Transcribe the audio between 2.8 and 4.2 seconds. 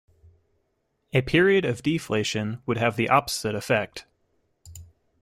the opposite effect.